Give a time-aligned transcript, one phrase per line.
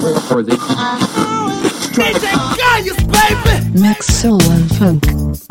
[0.00, 0.52] for the
[1.92, 3.80] DJ Kayus, baby!
[3.80, 5.49] Mix Soul and Funk.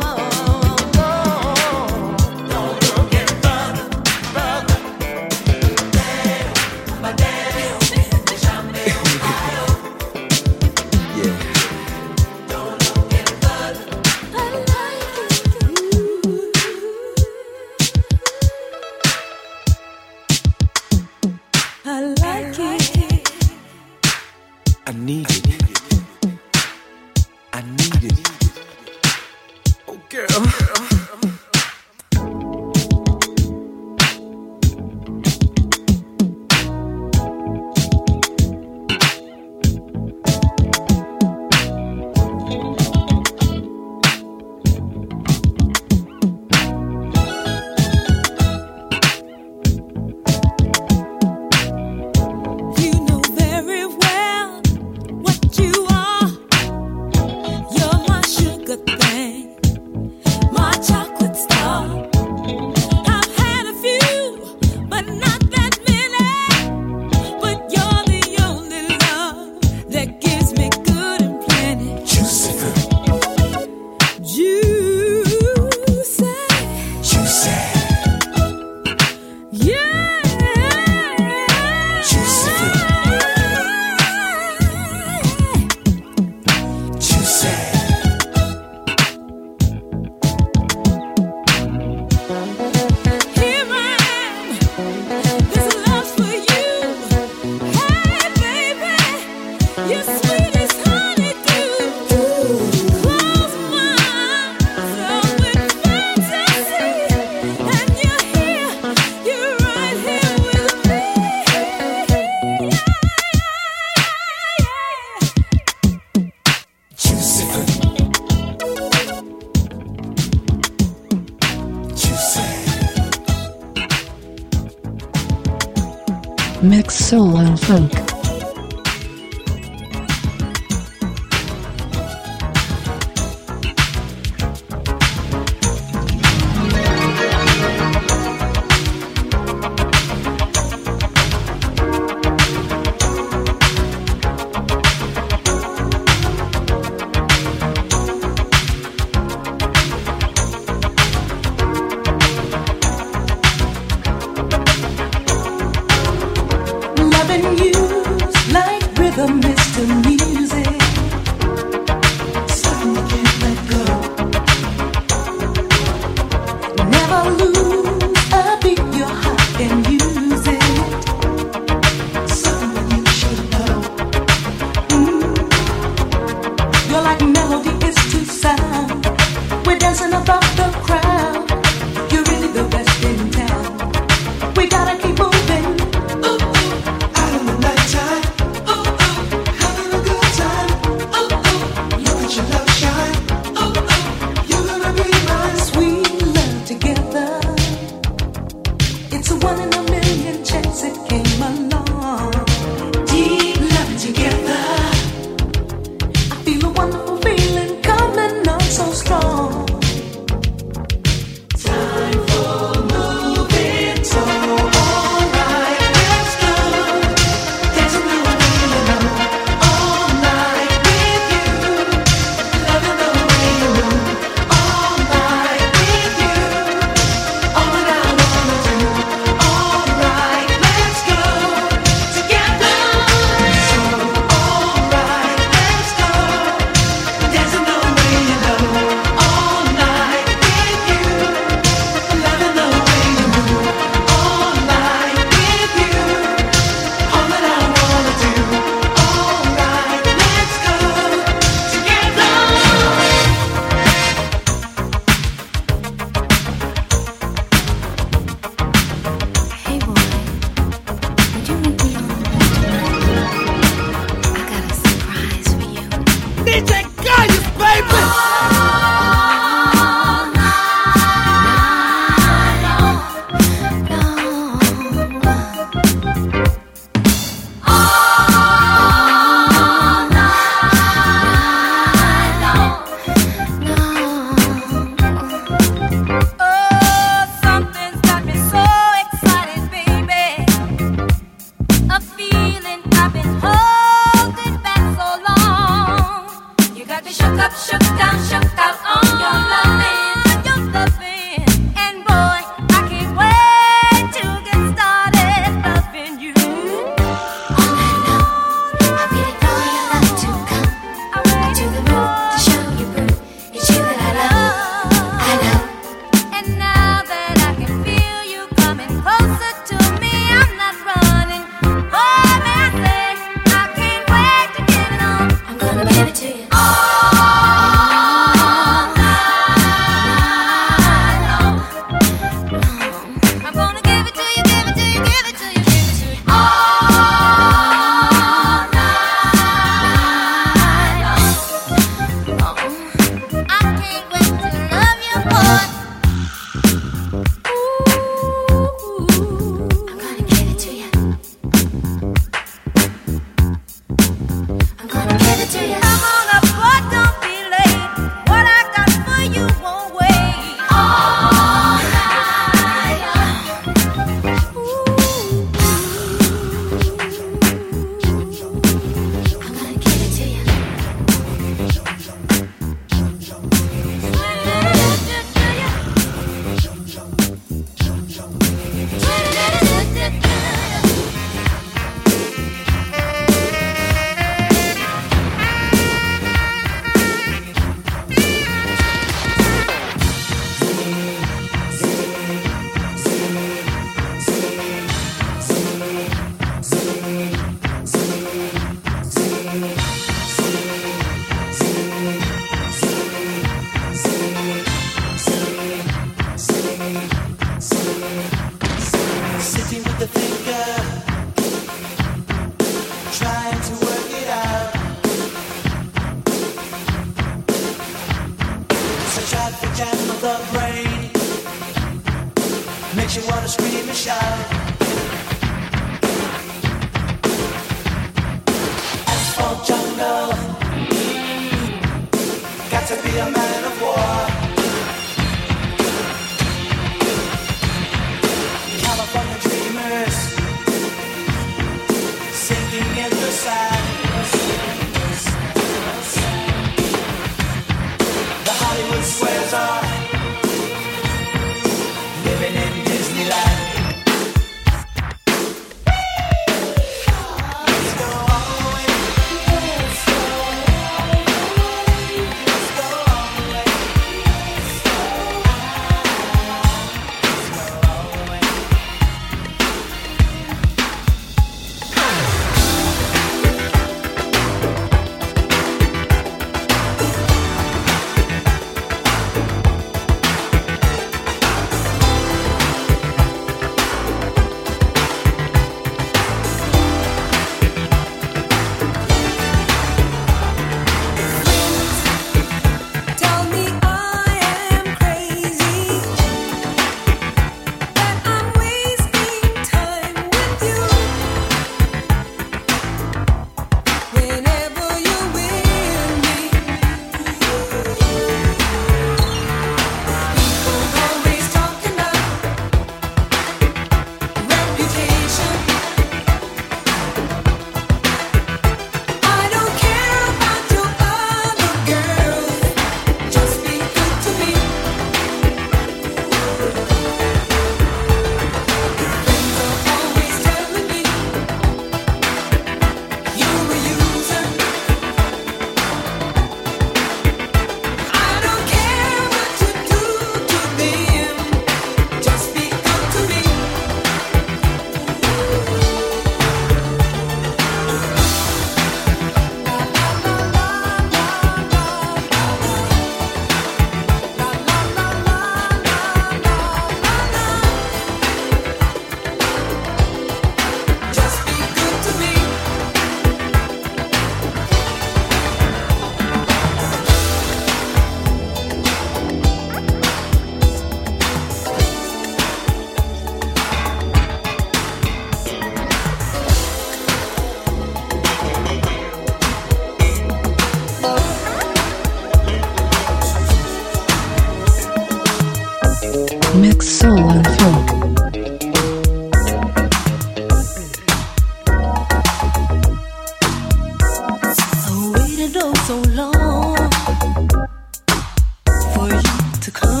[599.61, 600.00] To come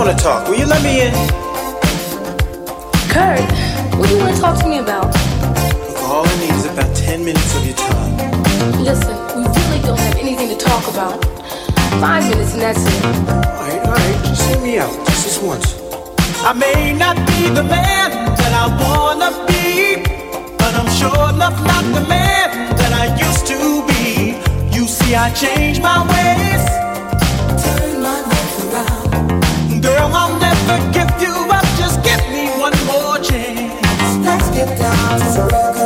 [0.00, 0.48] want to talk.
[0.48, 1.12] Will you let me in?
[3.12, 3.44] Kurt,
[3.98, 5.08] what do you want to talk to me about?
[5.12, 8.16] Look, all I need is about 10 minutes of your time.
[8.82, 11.22] Listen, we really don't have anything to talk about.
[12.00, 13.04] Five minutes and that's it.
[13.04, 14.24] All right, all right.
[14.24, 14.90] Just hear me out.
[15.06, 15.68] Just this once.
[16.48, 20.00] I may not be the man that I want to be,
[20.56, 24.40] but I'm sure enough not the man that I used to be.
[24.74, 26.49] You see, I changed my ways.
[34.66, 35.79] get down.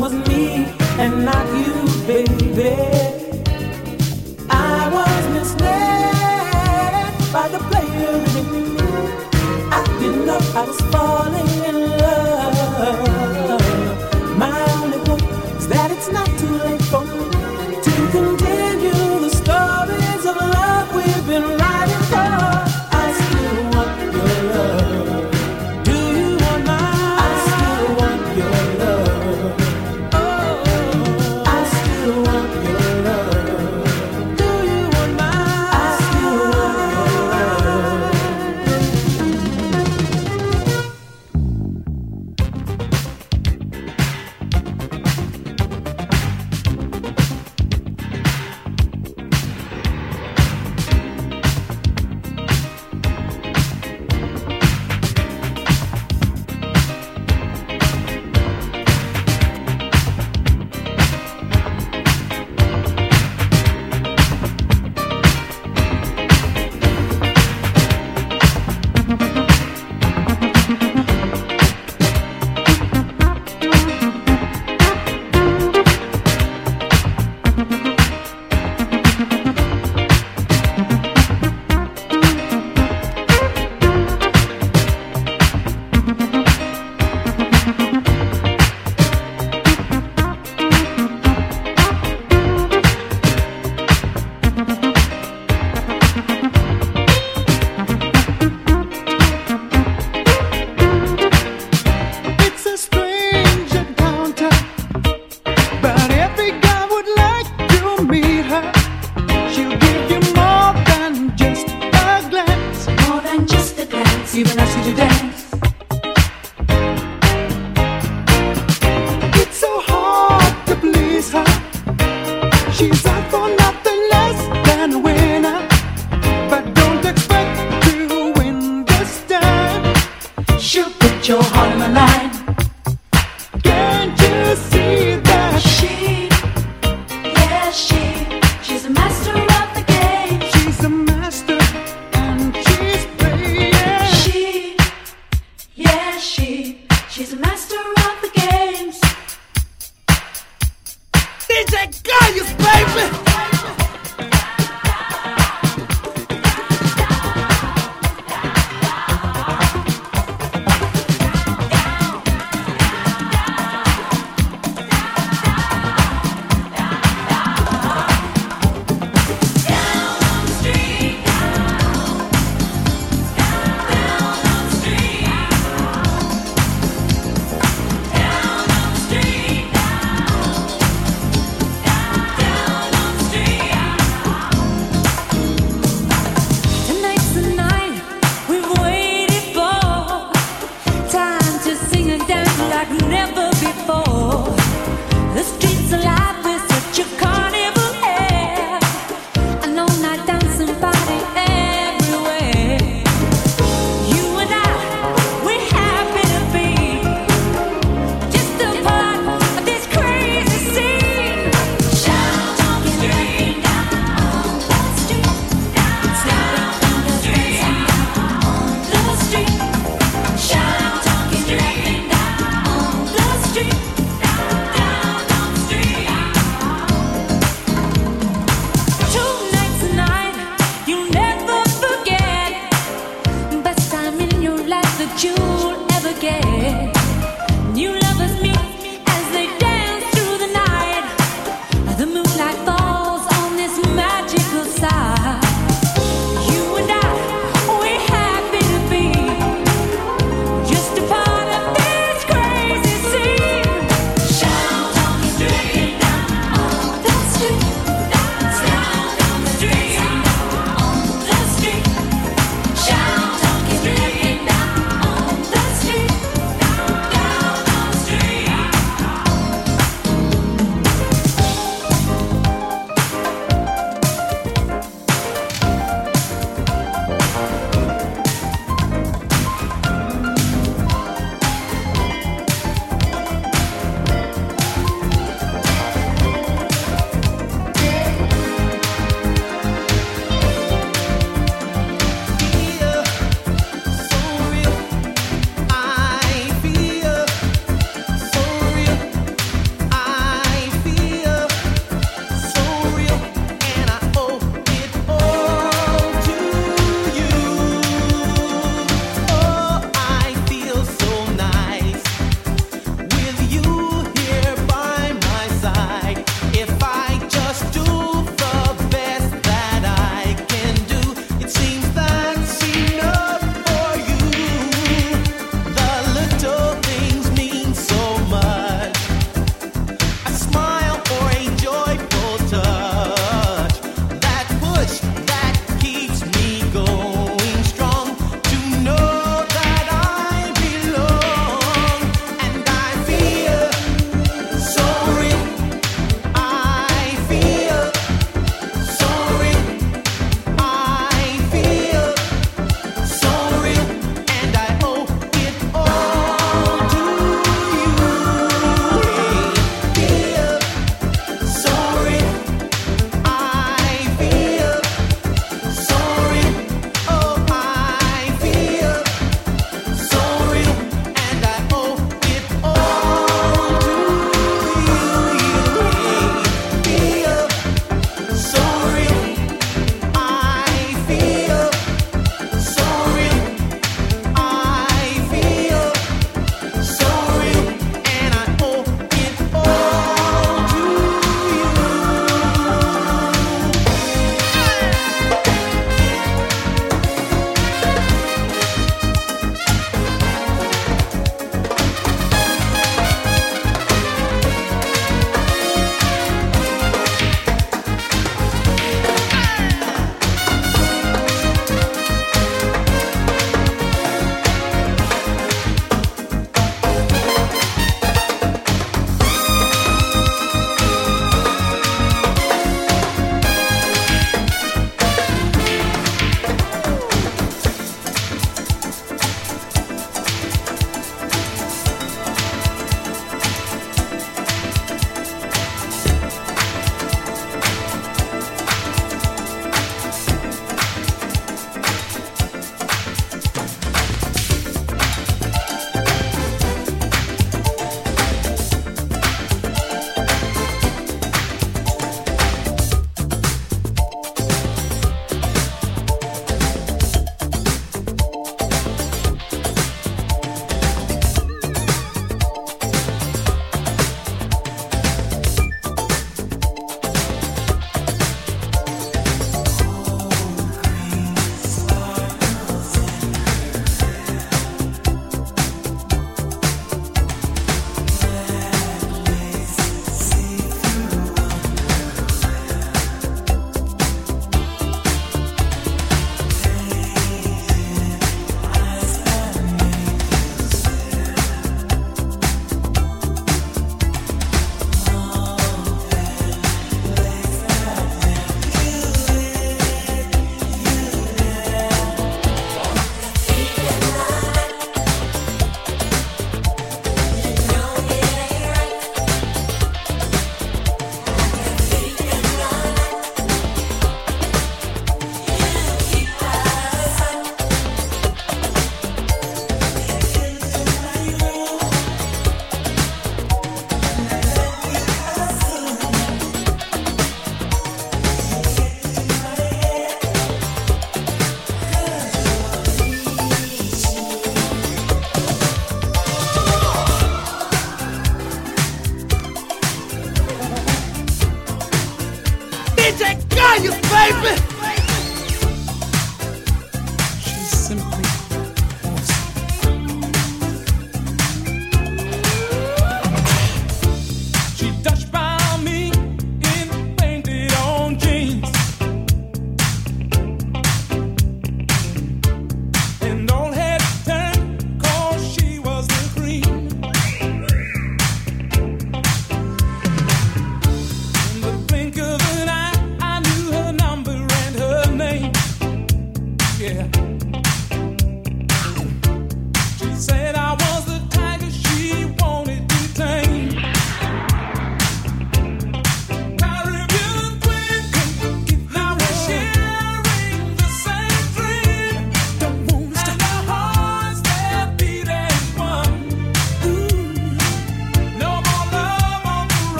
[0.00, 0.66] was me
[0.98, 1.74] and not you,
[2.06, 2.72] baby.
[4.50, 7.60] I was misled by the.
[9.74, 13.31] I didn't know I was falling in love.